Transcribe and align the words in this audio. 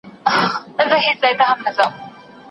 په 0.75 0.81
هوا 0.87 0.97
کي 1.05 1.13
د 1.21 1.23
مرغانو 1.23 1.57
پروازونه 1.59 1.85